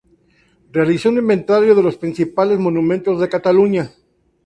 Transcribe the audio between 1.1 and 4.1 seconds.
inventario de los principales monumentos de Cataluña.